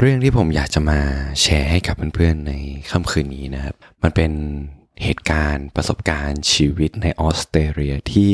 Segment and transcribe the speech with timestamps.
[0.00, 1.00] เรื่องที่ผมอยากจะมา
[1.42, 2.52] แชร์ให้กับเพื่อนๆใน
[2.90, 4.32] ค่ำคืนนี้นะครับ มันเป็น
[5.04, 8.30] เหตุการณ์ประสบการณ์ชีวิตในออสเตรเลียที่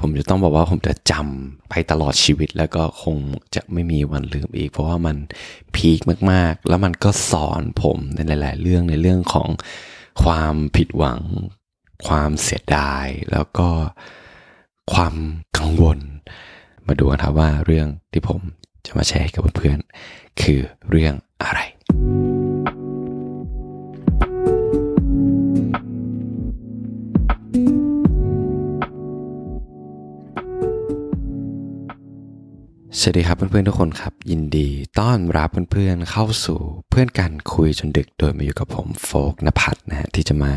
[0.00, 3.16] ผมจะต้องบอกว่าผมจะจำไปตลอดชีวิตแล้วก็คง
[3.54, 5.16] จะไม่มีวันลืมอีก เพราะว่ามัน
[5.74, 5.98] พีค
[6.30, 9.48] มากๆ แล้วมันก็สอนผมในหลาย ๆ เรื่องในเรื่องของ
[10.22, 11.20] ความผิดหวัง
[12.06, 13.68] ความเสียดาย แล้วก็
[14.92, 15.14] ความ
[15.58, 15.98] กังวล
[16.86, 18.40] มาดูกันครับว่าเรื่องที่ผม
[18.86, 21.60] จะมาแชร์กับเพื่อนๆคือเรื่องอะไร
[33.04, 34.68] สวัสดีครับเพื่อนๆทุกคนครับ ยินดี
[35.00, 40.50] ต้อนรับเพื่อนๆเข้าสู่เพื่อนกันคุยจนดึกโดยมาอยู่กับผมโฟกนภัทรนะฮะที่จะมา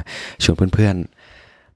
[0.44, 1.25] ชวนเพื่อนๆ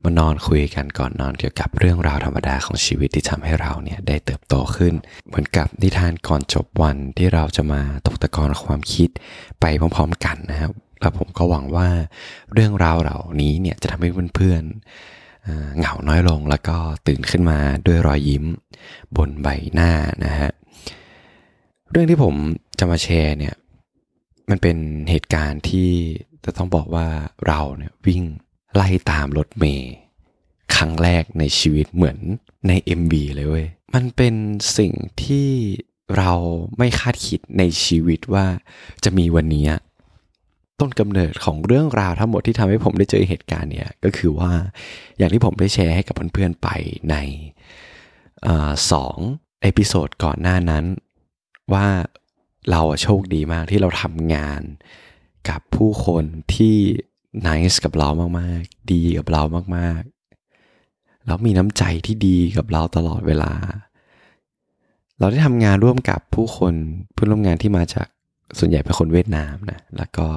[0.04, 4.94] มานอนคุยกันก่อนนอนเกี่ยวกับเรื่องราวธรรมดาของชีวิตที่ทำให้เราเนี่ยได้เติบโตขึ้น
[5.28, 9.10] เหมือนกับนิทานก่อนจบวันที่เราจะมาตกตะกอนความคิด
[9.60, 11.90] ไปพร้อมๆกันนะครับแล้วผมก็หวังว่า
[12.54, 18.46] เรื่องราวเหล่านี้เนี่ยจะทำให้เพื่อนๆเอ่อเหงาน้อยลงแล้วก็ตื่นขึ้นมาด้วยรอยยิ้ม
[19.16, 19.92] บนใบหน้า
[20.26, 20.50] นะฮะ
[21.92, 22.36] เรื่องที่ผม
[22.80, 23.56] จะมาแชร์เนี่ย
[24.50, 24.78] มันเป็น
[25.10, 25.90] เหตุการณ์ที่
[26.46, 27.08] จะต้องบอกว่า
[27.48, 28.24] เราเนี่ยวิ่ง
[28.76, 29.92] ไล่ตามรถเมล์
[30.76, 32.18] ครั้งแรกในชีวิตเหมือน
[32.68, 34.36] ใน MV เลยเว้ย มันเป็น
[34.78, 35.50] สิ่งที่
[36.18, 36.34] เรา
[36.78, 38.46] ไม่คาดคิดในชีวิตว่า
[39.04, 39.68] จะมีวันนี้
[40.80, 44.52] ต้นกำเนิดของเรื่องราวทั้งหมดที่ทำให้ผมได้เจอเหตุการณ์เนี่ยก็คือว่า
[45.18, 46.70] อย่างที่ผมได้แชร์ให้กับเพื่อนๆไป
[47.12, 47.16] ใน
[48.48, 48.50] อ
[48.92, 49.18] สอง
[49.62, 50.86] episode ก่อนหน้านั้น
[51.74, 51.88] ว่า
[52.72, 54.62] เราโชคดีมากที่เราทำงาน
[55.50, 56.24] กับผู้คน
[56.56, 56.78] ที่
[57.48, 59.42] nice กับเรามากๆ ดีกับเรา
[59.78, 63.52] มากๆ แล้วมีน้ำใจที่ดีกับเราตลอดเวลา
[65.20, 66.74] เราได้ทำงานร่วมกับผู้คน
[67.14, 68.08] เพื่อนร่วมงานที่มาจาก
[68.60, 70.28] ส่วนใหญ่เป็นคนเวียดนามนะ แล้วก็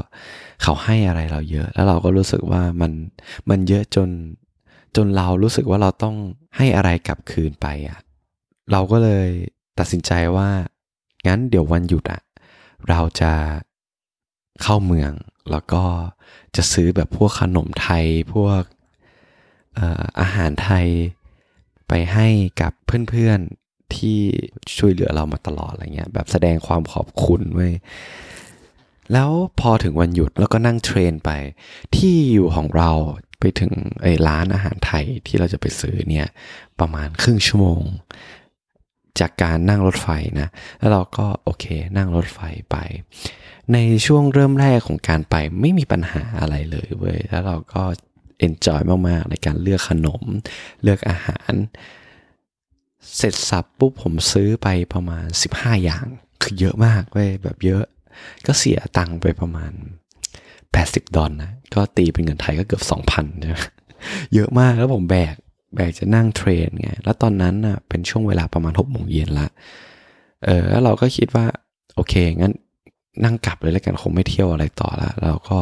[0.62, 2.92] เขาให้อะไรเราเยอะ แล้วเราก็รู้สึกว่ามัน
[3.50, 4.08] มันเยอะจน
[4.97, 6.16] จนเรารู้สึกว่าเราต้อง
[6.56, 7.98] ให้อะไรกลับคืนไปอะ
[8.72, 9.28] เราก็เลย
[9.78, 10.48] ตัดสินใจว่า
[11.26, 12.22] งั้นเดี๋ยววันหยุดอะ
[12.88, 13.32] เราจะ
[14.62, 15.12] เข้าเมือง
[15.50, 15.84] แล้วก็
[16.56, 18.62] จะซื้อแบบพวกขนมไทยพวก
[20.20, 20.86] อาหารไทย
[21.88, 22.28] ไปให้
[22.60, 22.72] กับ
[23.08, 24.18] เพื่อนๆที่
[24.76, 27.70] ช่วยเหลือเรามาตลอดอะไรเงี้ยแบบแสดงความขอบคุณเว้
[29.12, 29.30] แล้ว
[29.60, 31.30] พอถึงวันหยุดแล้วก็นั่งเทรนไป
[31.96, 32.90] ที่อยู่ของเรา
[33.40, 33.72] ไปถึง
[34.02, 36.26] ไอ้ร้านอาหารไทยที่เราจะไปซื้อเนี่ย
[36.80, 37.82] ประมาณครึ่งชั่วโมง
[39.20, 40.08] จากการนั่งรถไฟ
[40.40, 41.64] นะ แล้วเราก็โอเค
[41.96, 42.38] นั่งรถไฟ
[42.70, 42.76] ไป
[43.72, 47.82] ในช่วงเริ่มแรกของการไปไม่มีปัญหาอะไรเลยเว้ยแล้วเราก็
[48.38, 50.22] เอนจอยมาก ๆ ในการเลือกขนม
[50.82, 51.52] เลือกอาหาร
[53.16, 56.06] เสร็จสับปุ๊บผมซื้อไปประมาณ 15 อย่าง
[56.42, 57.84] คือเยอะมากเว้ยแบบเยอะ
[58.46, 59.72] ก็เสียตังค์ไปประมาณ
[60.48, 63.58] 80 ดอลนะ ก็ตีเป็นเงินไทยก็เกือบ 2,000ใช่ไหม
[64.34, 65.34] เยอะมากแล้วผมแบก
[65.76, 69.48] แบกจะนั่ง train ไง แล้วตอนนั้นน่ะเป็นช่วงเวลาประมาณหกโมงเย็นละ
[70.44, 71.46] เออแล้วเราก็คิดว่า
[71.94, 72.54] โอเค งั้น
[73.24, 75.58] นั่งกลับเลยแล้วกันคงไม่เที่ยวอะไรต่อละเราก็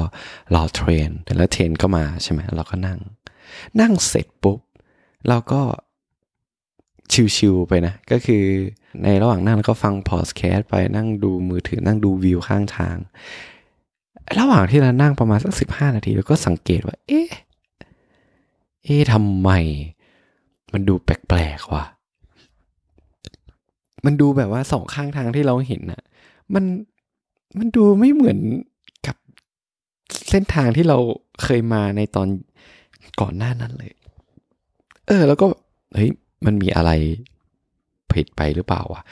[0.55, 2.99] รอ train แล้ว train ก็มาใช่ไหมเราก็นั่ง
[3.81, 4.59] นั่งเสร็จปุ๊บ
[5.29, 5.61] เราก็
[7.37, 8.45] ชิวๆไปนะ ก็คือ
[9.03, 12.97] ในระหว่างนั่งแล้วก็ฟังพอดแคสไปนั่งดูมือถือนั่งดูวิวข้างทาง
[14.39, 17.31] ระหว่างที่เรานั่งประมาณสักสิบห้านาทีเราก็สังเกตว่า เอ๊ะ
[18.85, 19.51] เอ๊ะทำไม
[20.73, 21.85] มันดูแปลกๆว่ะ
[24.05, 26.03] มันดูแบบว่าสองข้างทางที่เราเห็นน่ะ
[26.55, 26.65] มัน
[27.59, 28.39] มันดูไม่เหมือน
[29.07, 29.17] กับ
[30.31, 30.99] เส้นทางที่เรา
[31.43, 32.29] เคยมาในตอน
[33.21, 33.93] ก่อนหน้านั้นเลย
[35.07, 35.47] เออ แล้วก็
[35.95, 36.11] เฮ้ย
[36.47, 36.91] มันมีอะไร
[38.13, 39.03] ผิดไปหรือเปล่าวะ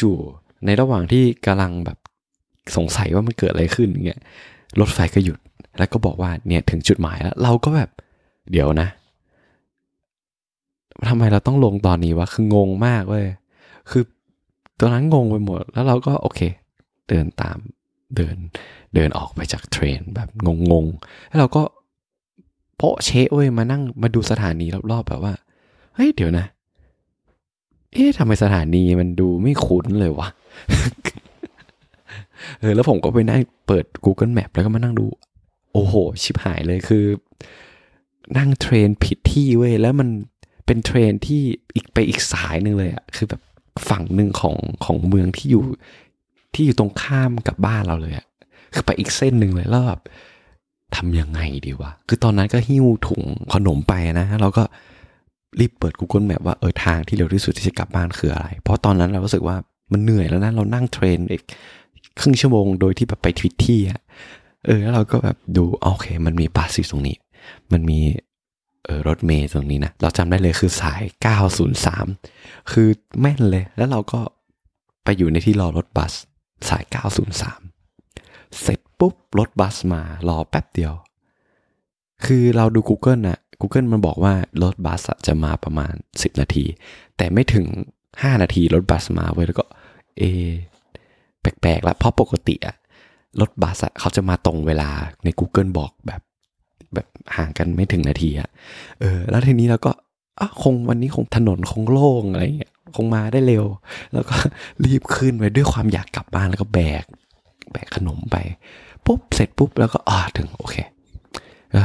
[0.00, 1.98] จู่ๆในระหว่างที่กำลังแบบ
[2.76, 4.20] สงสัยว่ามันเกิดอะไรขึ้นอย่างเงี้ย
[4.80, 5.38] รถไฟก็หยุด
[5.78, 7.90] แล้วก็บอกว่าเนี่ยถึงจุดหมายแล้ว เราก็แบบ
[8.50, 8.88] เดี๋ยวนะ
[11.08, 13.26] ทำไมเราต้องลงตอนนี้วะคืองงมากเว้ย
[13.90, 14.02] คือ
[14.80, 16.40] ตอนนั้นงงไปหมด แล้วเราก็โอเค
[17.08, 17.58] เดินตาม
[18.16, 18.36] เดิน
[18.94, 20.28] เดินออกไปจากเทรนแบบ
[20.70, 21.62] งงๆ แล้วเราก็
[22.76, 25.34] โปะเชะเว้ยมานั่งมาดูสถานีรอบๆแบบว่า
[25.94, 26.46] เฮ้ยเดี๋ยวนะ
[27.92, 30.28] เอ๊ะทำไมสถานีมันดูไม่คุ้นเลยวะ
[32.60, 35.06] เออแล้วผมก็ไปนั่งเปิด Google Map แล้วก็มานั่งดู
[35.72, 37.04] โอ้โห ชิบหายเลยคือ
[38.38, 40.08] นั่งเทรนผิดที่เว้ยแล้วมัน
[40.66, 41.42] เป็นเทรนที่
[41.74, 43.40] อีกไปอีกสายหนึ่งเลยอะคือแบบ
[43.88, 45.64] ฝั่งหนึ่งของของเมืองที่อยู่
[46.54, 48.26] ที่อยู่ตรงข้ามกับบ้านเราเลยอะ
[48.74, 50.00] คือไปอีกเส้นหนึ่งเลยแล้วแบบ
[50.96, 53.22] ทำยังไงดีวะ คือตอนนั้นก็หิ้วถุง
[53.52, 54.64] ขนมไปนะเราก็
[55.60, 59.56] รีบเปิด Google Map ว่าเออทางที่เร็วที่สุดที่จะกลับบ้านคืออะไร เพราะตอนนั้นเรารู้สึกว่า
[59.92, 61.42] มันเหนื่อยแล้วนะ เรานั่งเทรนอีก
[62.20, 64.00] ครึ่งชั่วโมงโดยที่แบบไปทวิตที่อะ
[64.66, 67.16] เออแล้วเราก็แบบดูโอเค มันมีบัสอยู่ตรงนี้
[67.72, 68.00] มันมี
[68.84, 71.02] เออรถเมย์ตรงนี้นะ เราจำได้เลยคือสาย
[71.86, 72.88] 903 คือ
[73.20, 74.20] แม่นเลย แล้วเราก็
[75.04, 76.12] ไปอยู่ในที่รอรถบัส
[76.68, 76.84] สาย
[77.70, 80.94] 903 เสร็จปุ๊บ รถบัสมารอแป๊บเดียว
[82.24, 86.64] คือเราดู Google นะ Google มันบอกว่า รถบัสจะมาประมาณ 10 นาที
[87.16, 87.66] แต่ไม่ถึง
[88.04, 89.64] 5 นาที รถบัสมาเว้ยแล้วก็
[90.18, 90.22] เอ
[91.40, 92.76] แปลกๆแล้วเพราะปกติอะ
[93.40, 94.90] รถบัสอะเขาจะมาตรงเวลา
[95.24, 96.20] ใน Google บอกแบบ
[96.94, 97.06] แบบ
[97.36, 98.48] ห่างกันไม่ถึงนาทีอะ
[99.00, 99.92] เออ แล้วทีนี้เราก็
[100.40, 103.64] อะคงวันนี้คงถนนคงโล่งอะไรเงี้ย คงมาได้เร็ว
[104.12, 104.36] แล้วก็
[104.84, 107.04] รีบขึ้นไปด้วยความอยากกลับบ้านแล้วก็แบก
[107.72, 108.36] แบกขนมไป
[109.06, 110.76] ปุ๊บเสร็จปุ๊บแล้วก็อ่าถึงโอเค
[111.74, 111.82] ก็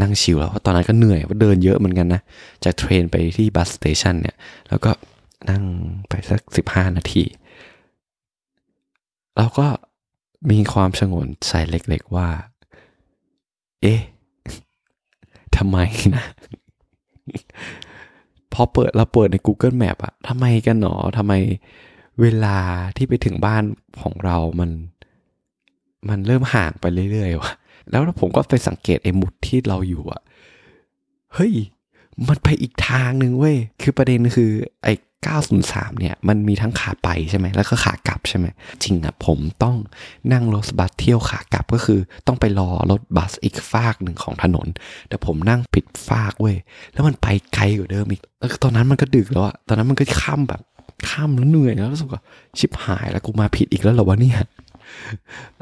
[0.00, 2.20] นั่งชิลแล้วเพราะตอนนั้นก็เหนื่อยเพราะเดินเยอะเหมือนกันนะ
[2.64, 4.36] จากเทรนไปที่บัสสเตชันเนี่ย
[4.68, 4.90] แล้วก็
[5.50, 5.62] นั่ง
[6.08, 7.24] ไปสักสิบห้านาที
[9.36, 9.66] เราก็
[10.50, 12.28] มีความสงวนใส่เล็กๆว่า
[13.82, 14.00] เอ๊ะ
[15.56, 15.78] ทำไม
[16.16, 16.24] นะ
[18.56, 21.32] พอเปิดเราเปิดใน Google Map อะทำไมกันหนอทำไม
[22.20, 22.58] เวลา
[22.96, 23.62] ที่ไปถึงบ้าน
[24.02, 24.70] ของเรามัน
[26.08, 27.52] มันเริ่มห่างไปเรื่อยๆวะ
[27.90, 30.22] แล้วผมก็ไปสังเกตไอ้หมุดที่เราอยู่อะ
[31.34, 31.54] เฮ้ย
[32.28, 34.50] มันไปอีกทางหนึ่งเว้ย คือประเด็นคือ
[34.82, 34.92] ไอ้
[35.34, 38.46] 903 เนี่ย มันมีทั้งขาไปใช่ไหม แล้วก็ขากลับใช่ไหม
[38.82, 39.76] จริงอะผมต้อง
[40.32, 44.66] นั่งรถบัสเที่ยวขากลับก็คือ ต้องไปรอรถบัสอีกฟากหนึ่งของถนน
[45.08, 46.56] แต่ผมนั่งผิดฟากเว้ย
[46.92, 50.60] แล้วมันไปไกลกว่าเดิมอีก แล้วตอนนั้นมันก็ดึกแล้วอะตอนนั้นมันก็ข้ามแบบ
[51.08, 52.20] ข้ามแล้วเหนื่อยแล้วรู้สึกว่า
[52.58, 54.40] ชิบหายแล้วกูมาผิดอีกแล้วเหรอวะเนี่ย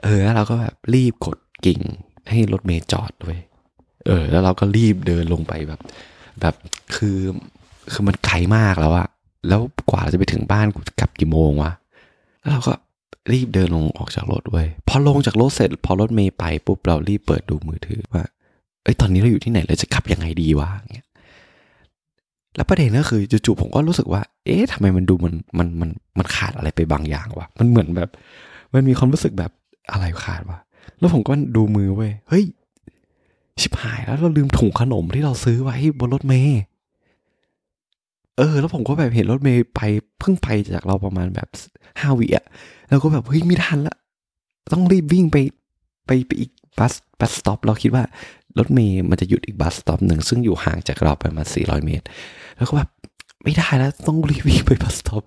[0.03, 1.81] เออแล้วเราก็แบบรีบกดกิ่ง
[2.29, 3.39] ให้รถเมย์จอดด้วย
[4.07, 5.81] เออ แล้วเราก็รีบเดินลงไปแบบ
[6.41, 6.55] แบบ
[6.97, 7.19] คือ
[7.93, 9.09] คือมันไกลมากแล้วอะ
[9.49, 9.61] แล้ว
[9.91, 11.73] กว่าจะไปถึงบ้านกูกลับกี่โมงวะ
[12.41, 12.73] แล้วเราก็
[13.33, 18.25] รีบเดินลงออกจากรถเว้ยพอลงจากรถเสร็จ พอรถเมย์ไปปุ๊บเรารีบเปิดดูมือถือว่า
[18.83, 21.09] เอ้ยตอนนี้เราอยู่ที่ไหนเราจะขับยังไงดีวะเงี้ย
[22.57, 28.11] แล้วประเด็นก็คือจู่ๆผมก็รู้สึกว่า เอ๊ะทำไมมันดูมันมันมันมันขาดอะไรไปบางอย่างวะมันเหมือนแบบ
[28.75, 29.51] มันมีความรู้สึกแบบ
[29.93, 30.59] อะไรขาดวะ
[30.99, 32.45] แล้วผมก็ดูมือเว้ยเฮ้ย
[33.61, 36.61] ชิบหายแล้วเราลืมถุงขนมที่เราซื้อไว้บนรถเมย์
[38.37, 39.81] เออ แล้วผมก็แบบเห็นรถเมล์ไป
[40.21, 41.49] เพิ่งไปจากเราประมาณแบบ
[42.01, 42.45] ห้าวิอะ
[42.89, 43.97] แล้วก็แบบเฮ้ยไม่ทันละ
[44.73, 45.37] ต้องรีบวิ่งไป
[46.07, 48.05] ไปไปอีก bus bus stop เราคิดว่า
[48.59, 52.05] รถเมล์มันจะหยุดอีก bus stop หนึ่งซึ่งอยู่ห่างจากเราประมาณสี่ร้อยเมตร
[52.57, 52.91] แล้วก็แบบ
[53.43, 55.23] ไม่ได้แล้วต้องรีบวิ่งไป bus stop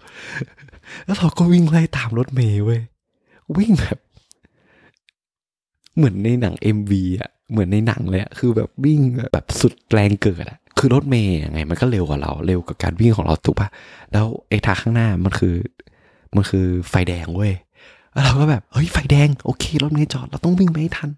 [1.06, 2.82] แล้วเราก็วิ่งไล่ตามรถเมล์เว้ย
[3.58, 3.98] วิ่งแบบ
[5.96, 9.00] เหมือนในหนัง MV อะเหมือนในหนังเลยอะคือแบบวิ่ง
[9.34, 13.68] แบบสุดแรงเกิดอะ คือรถเมย์ยังไง มันก็เร็วกว่าเรา เร็วกับการวิ่งของเราถูกปะ
[14.12, 15.56] แล้วไอ้ทางข้างหน้ามันคือ
[16.36, 17.54] มันคือไฟแดงเว้ย
[18.14, 21.10] แล้วเราก็แบบเฮ้ยไฟแดงโอเครถเมย์จอดเราต้องวิ่งไปให้ทัน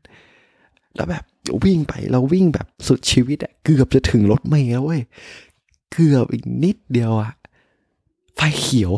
[0.95, 1.23] แล้วแบบ
[1.63, 5.01] วิ่งไปเราวิ่งแบบสุดชีวิตอะเกือบจะถึงรถเมย์แล้วเว้ย
[5.91, 7.31] เกือบอีกนิดเดียวอะ
[8.35, 8.93] ไฟเขียว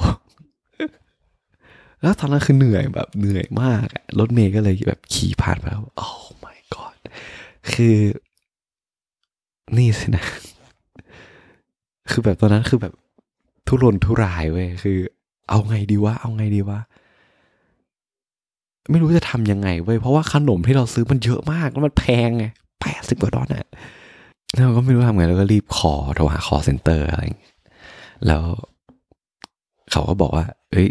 [2.02, 6.08] แล้วตอนนั้นคือเหนื่อยแบบเหนื่อยมากอะรถเมย์ก็เลยแบบขี่ผ่านไปแล้วโอ้
[6.44, 6.98] my god
[7.72, 7.98] คือ
[9.78, 10.26] นี่สินะ
[12.12, 12.94] คือแบบตอนนั้นคือแบบ
[13.68, 14.98] ทุรนทุรายเว้ยคือ
[15.50, 16.80] เอาไงดีวะเอาไงดีวะ
[18.92, 22.46] ไม่รู้จะทำยังไงเว้ยเพราะว่าขนมที่เราซื้อมันเยอะมากแล้วมันแพงไง
[22.82, 23.72] แปดสิบกว่าดอลลาร์
[24.58, 27.22] เราก็ไม่รู้ทำไงแล้วก็รีบขอโทรหา call center อะไร
[28.28, 28.44] แล้ว
[29.92, 30.88] เขาก็บอกว่า เอ้ย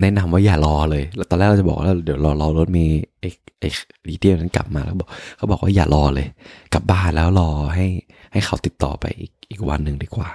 [0.00, 3.74] แนะนำว่าอย่ารอเลย แล้วตอนแรกเราจะบอกว่าเดี๋ยวรอรอรถเมล์เอ็กเอ็ก
[4.08, 6.28] ดีเดียนั้นกลับมาแล้วบอกเขาบอกว่าอย่ารอเลย
[6.74, 7.86] กลับบ้านแล้วรอให้
[8.36, 10.28] ให้เขาติดต่อไปอีกอีกวันหนึ่งดีกว่า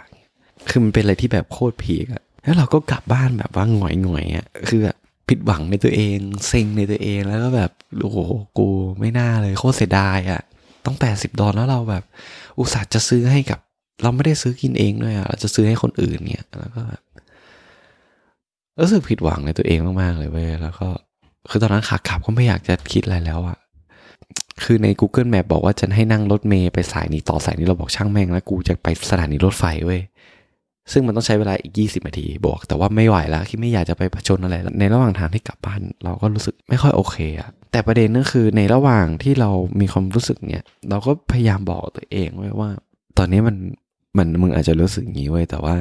[0.69, 4.97] คือมันเป็นอะไรที่แบบโคตร peak อะแล้วเราก็กลับบ้านแบบว่าหงอยหงอยอะคือแบบ
[5.29, 6.17] ผิดหวังในตัวเอง
[6.47, 8.17] เซ็งในตัวเองแล้วก็แบบโอ้โห
[8.57, 8.67] กู
[8.99, 10.41] ไม่น่าเลยโคตรเสียดายอะ
[10.85, 12.03] ต้องแปดสิบดอลแล้วเราแบบ
[12.59, 13.59] อุตส่าห์จะซื้อให้กับ
[14.03, 17.01] เราไม่ได้ซื้อกินเองด้วยอะเราจะซื้อให้คนอื่นเนี่ยแล้วก็แบบ
[18.79, 20.87] รู้สึกผิดหวังในตัวเองมากๆเลยเว้ยแล้วก็
[21.49, 23.57] คือตอนนั้นขากลับก็ไม่อยากจะคิดอะไรแล้วอะ
[24.63, 30.01] คือใน Google Map บอกว่าจะให้นั่งรถเมย์ไปสายนี้ต่อสายนี้เราบอกช่างแม่งแล้วกูจะไปสถานีรถไฟเว้ย
[30.91, 42.69] ซึ่งมันต้องใช้เวลาอีก 20นาทีบอกแต่ว่าไม่ไหวแล้วที่ไม่อยากจะไปผจญอะไร ในระหว่างทางที่กลับบ้าน เราก็รู้สึกไม่ค่อยโอเคอะแต่ประเด็นก็คือในระหว่างที่เรามีความรู้สึกเนี่ย เราก็พยายามบอกตัวเองไว้ว่า
[43.17, 43.55] ตอนนี้มัน
[44.17, 45.75] มันมึงอาจจะรู้สึกงี้เว้ยแต่ว่า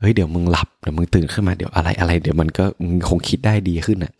[0.00, 4.12] เฮ้ยเดี๋ยวมึงหลับเดี๋ยวมึงตื่นขึ้นมาเดี๋ยวอะไรอะไร เดี๋ยวมันก็มึงคงคิดได้ดีขึ้นอะ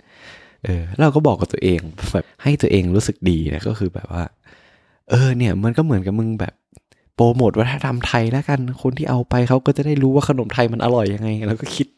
[0.65, 1.81] เออเราก็บอกกับตัวเอง
[2.12, 4.25] แบบให้ตัวเองรู้สึกดีนะก็คือแบบว่า
[5.11, 6.55] เออเนี่ยมันก็เหมือนกับมึงแบบ
[7.15, 11.88] โปรโมทวัฒนธรรมไทยแล้วกัน คนที่เอาไปเขาก็จะได้รู้ว่าขนมไทยมันอร่อยยังไง แล้วก็คิด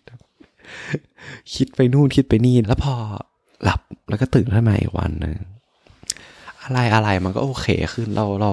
[1.55, 2.95] คิดไปนู่นคิดไปนี่ แล้วพอ
[3.64, 5.37] หลับแล้วก็ตื่นขึ้นมาอีกวันหนึ่ง
[6.62, 8.52] อะไรอะไรมันก็โอเคขึ้นเราเรา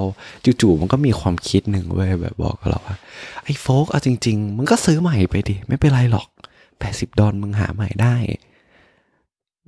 [0.61, 2.95] จู่ๆมันก็มีความคิดหนึ่งเว้ยแบบบอกกับเราว่า
[3.43, 6.27] ไอ้โฟกเอาจริง ๆ มึงก็ซื้อใหม่ไปดิ ไม่เป็นไรหรอก
[6.79, 8.15] แปดสิบดอลมึงหาใหม่ได้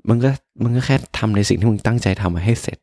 [0.07, 0.31] มึงก็
[0.63, 2.77] มึงก็แค่ทำในสิ่งที่มึงตั้งใจทำมาให้เสร็จ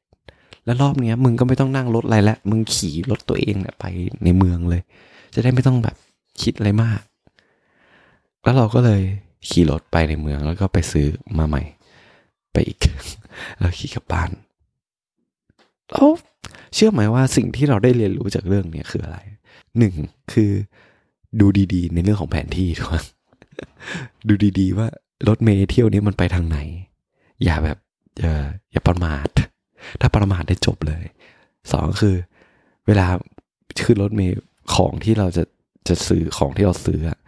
[0.65, 3.85] แล้วรอบเนี้ย มึงก็ไม่ต้องนั่งรถอะไรล้วมึงขี่รถตัวเองเนี่ยไป
[4.25, 4.83] ในเมืองเลย
[5.35, 5.97] จะได้ไม่ต้องแบบ
[6.43, 7.01] คิดอะไรมาก
[8.43, 9.03] แล้วเราก็เลย
[9.49, 11.07] ขี่รถไปในเมืองแล้วก็ไปซื้อ
[11.39, 11.63] มาใหม่
[12.53, 12.79] ไปอีก
[13.59, 14.31] แล้วขี่กลับบ้าน
[15.91, 16.09] แล้ว
[16.75, 19.19] เชื่อไหมว่าสิ่งที่เราได้เรียนรู้จากเรื่องนี้คืออะไร
[19.79, 19.95] หนึ่ง
[20.33, 20.51] คือ
[21.41, 23.05] ดูดีๆ ในเรื่องของแผนที่ทุกคน
[24.29, 24.89] ดูดีๆ ว่า
[25.29, 26.59] รถเมล์เที่ยวนี้มันไปทางไหน
[27.45, 27.79] อย่าแบบ
[28.21, 29.29] อย่าอย่าประมาท
[30.01, 31.05] ถ้าประมาทได้จบเลย
[31.73, 32.17] สองคือ
[32.87, 33.07] เวลา
[33.85, 34.41] ขึ้นรถเมล์
[34.75, 35.45] ของที่เราจะ
[35.89, 37.19] จะซื้อของที่เราซื้ออะ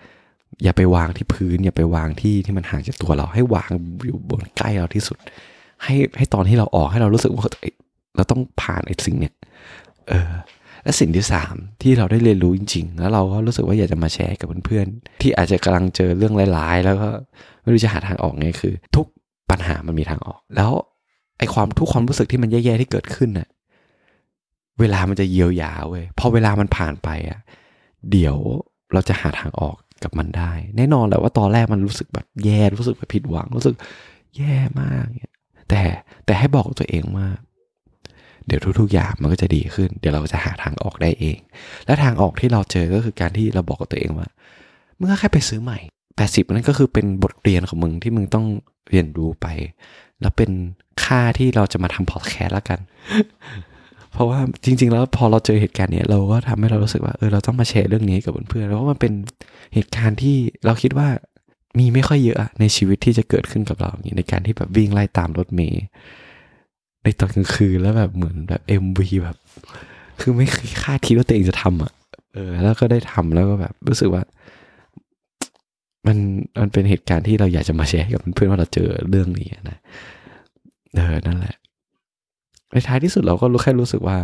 [0.63, 3.71] อย่าไปวางที่พื้น อย่าไปวางที่ที่มันห่างจากตัวเราให้วาง
[4.07, 5.19] อยู่บนใกล้เราที่สุด
[5.85, 7.47] ให้ให้ตอนที่เราออกให้เรารู้สึกว่า
[8.17, 9.35] เราต้องผ่านไอ้สิ่งเนี้ย
[10.09, 10.33] เออ
[10.85, 17.09] และสิ่งที่สามที่เราได้เรียนรู้จริง ๆ แล้วเราก็รู้สึกว่าอยากจะมาแชร์กับเพื่อนๆที่อาจจะกำลังเจอเรื่องร้ายๆ แล้วก็
[17.63, 19.07] ไม่รู้จะหาทางออกไงคือ ทุก
[19.51, 20.71] ปัญหามันมีทางออก แล้ว
[21.39, 23.49] ไอ้ความทุกความรู้สึกที่มันแย่ๆที่เกิดขึ้นน่ะ
[24.81, 27.41] เวลามันจะเยียวยาเว้ยพอเวลามันผ่านไปอะ
[28.11, 28.37] เดี๋ยว
[28.93, 33.75] เราจะหาทางออกกับมันได้ แน่นอนแหละว่าตอนแรกมันรู้สึกแบบแย่รู้สึกแบบผิดหวังรู้สึก
[34.37, 35.07] แย่มาก
[35.71, 35.83] แต่
[36.25, 37.27] แต่ให้บอกตัวเองว่า
[38.47, 41.39] เดี๋ยวทุกๆอย่างมันก็จะดีขึ้น เดี๋ยวเราจะหาทางออกได้เอง
[41.87, 44.29] และทางออกที่เราเจอก็คือการที่เราบอกกับตัวเองว่า
[44.99, 45.79] มึงก็แค่ไปซื้อใหม่
[46.17, 48.47] แปดสิบนั่นก็คือเป็นบทเรียนของมึงที่มึงต้อง
[48.91, 49.47] เรียนรู้ไป
[50.21, 50.51] แล้วเป็น
[51.05, 52.79] ค่าที่เราจะมาทำพอดแคสต์แล้วกัน
[54.13, 59.13] เพราะว่าจริง ๆ แล้วพอเราเจอเหตุการณ์เนี้ยเราก็ทำให้เรารู้สึกว่าเออเราต้องมาแชร์เรื่องนี้กับเพื่อนๆเพราะมันเป็น
[59.75, 61.09] เหตุการณ์ที่เราคิดว่า
[61.79, 65.85] มีไม่ค่อยเยอะในชีวิตที่จะเกิดขึ้นกับเราอย่างนี้ในการที่แบบวิ่งไล่ตามรถเมย์
[67.03, 69.37] ในตอนกลางคืนแล้วแบบเหมือนแบบเอ็มวีแบบ
[70.21, 71.93] คือไม่เคยคาดคิดว่าตัวเองจะทำอะ
[72.33, 74.23] เออ แล้วก็ได้ทำแล้วก็แบบรู้สึกว่า
[76.07, 76.17] มัน
[76.61, 79.79] มันเป็นเหตุการณ์ที่เราอยากจะมาแชร์กับเพื่อนๆว่าเราเจอเรื่องนี้นะ
[80.95, 81.57] เออนั่นแหละ
[82.71, 84.19] ในท้ายที่สุดเราก็รู้แค่รู้สึกว่า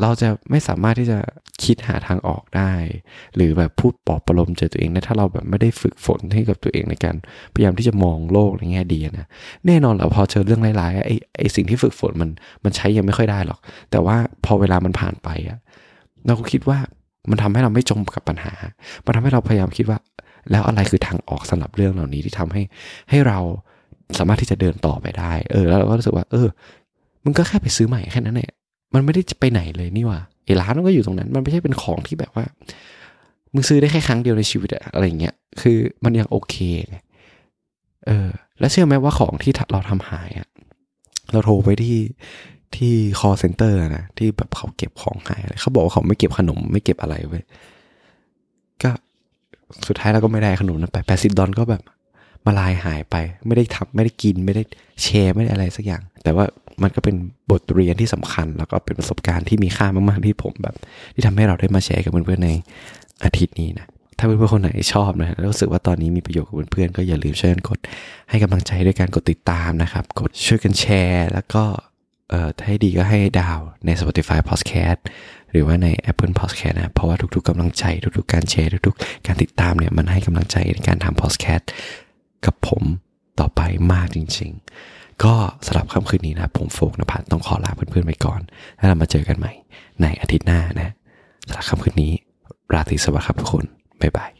[0.00, 1.18] เราจะไม่สามารถที่จะ
[1.64, 2.72] คิดหาทางออกได้
[3.34, 7.16] หรือแบบพูดปลอบประโลมใจตัวเองนะถ้าเราแบบไม่ได้ฝึกฝนให้กับตัวเองในการ
[7.54, 9.26] พยายามที่จะมองโลกในแง่ดีนะ
[9.66, 12.30] แน่นอนเราพอเจอเรื่องร้ายๆไอ้ไอ้สิ่งที่ฝึกฝนมัน
[12.64, 13.58] มันใช้ยังไม่ค่อยได้หรอก
[13.90, 15.58] แต่ว่าพอเวลามันผ่านไปอะ
[16.26, 16.78] เราก็คิดว่า
[17.30, 18.52] มันทำให้เราไม่จมกับปัญหา
[19.06, 19.98] มันทำให้เราพยายามคิดว่า
[20.50, 22.62] แล้วอะไรคือทางออกสำหรับเรื่องเหล่านี้ที่ทำให้
[23.10, 23.38] ให้เรา
[24.18, 26.48] สามารถที่จะเดินต่อไปได้ เออ แล้วเราก็รู้สึกว่า เออ
[27.24, 28.50] มึงก็แค่ไปซื้อใหม่แค่นั้นแหละ
[28.94, 32.44] มันไม่ได้ไปไหนเลยนี่ว่าไอ้ร้านมันก็อยู่ตรงนั้น มันไม่ใช่เป็นของที่แบบว่า
[33.54, 36.54] มึงซื้อได้แค่ครั้งเดียวในชีวิตอะอะไรเงี้ย คือมันยังโอเค
[36.88, 36.96] ไง
[38.06, 38.28] เออ
[38.60, 40.48] แล้วเชื่อไหมว่าของที่เราทำหายอะ
[41.32, 41.98] เราโทรไปที่
[42.76, 47.40] ที่ call center นะที่แบบเขาเก็บของหายอะไรเขาบอกว่าเขาไม่เก็บขนมไม่เก็บอะไรไว้
[48.82, 48.90] ก็
[49.88, 51.82] สุดท้ายเราก็ไม่ได้ขนมนั้นไปแปดสิบดอลก็แบบ
[52.46, 54.62] มาลายหายไป ไม่ได้ทำไม่ได้กินไม่ได้
[55.02, 56.44] แชร์ไม่ได้อะไรสักอย่าง แต่ว่า
[56.82, 57.16] มันก็เป็น
[57.50, 60.74] บทเรียนที่สำคัญ แล้วก็เป็นประสบการณ์ที่มีค่ามากๆที่ผมแบบ
[61.14, 62.50] ที่ทำให้เราได้มาแชร์กับเพื่อนๆใน
[63.24, 63.86] อาทิตย์นี้นะ
[64.18, 67.78] ถ้าเพื่อนๆคนไหนชอบนะรู้สึกว่าตอนนี้มีประโยชน์กับเพื่อนๆก็อย่าลืมช่วยกันกด
[68.30, 71.62] ให้กำลังใจด้วยการกดติดตามนะครับ กดช่วยกันแชร์ แล้วก็
[72.30, 75.00] เอ่อถ้าให้ดีก็ให้ดาวใน Spotify Podcast
[75.50, 77.84] หรือว่าใน Apple Podcast นะ เพราะว่าทุกๆกำลังใจ
[78.16, 81.64] ทุกๆ การแชร์ทุกๆ การติดตามเนี่ย มันให้กำลังใจในการทำ Podcast
[82.46, 82.82] กับผม
[83.40, 83.60] ต่อไป
[83.92, 84.50] มากจริง
[84.86, 85.34] ๆ ก็
[85.66, 88.40] สำหรับค่ำคืนนี้นะ ผมโฟกนภัทรต้องขอลาเพื่อนๆไปก่อน
[88.76, 89.52] แล้วเรามาเจอกันใหม่
[90.02, 90.90] ในอาทิตย์หน้านะ
[91.48, 92.12] สำหรับค่ำคืนนี้
[92.72, 93.64] ราตรีสวัสดิ์ครับทุกคน
[94.00, 94.39] บ๊ายบาย